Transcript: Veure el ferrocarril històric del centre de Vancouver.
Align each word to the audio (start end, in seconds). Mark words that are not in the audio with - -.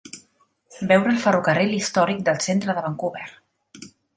Veure 0.91 1.11
el 1.15 1.19
ferrocarril 1.27 1.75
històric 1.81 2.25
del 2.31 2.43
centre 2.49 2.77
de 2.79 2.87
Vancouver. 2.89 3.29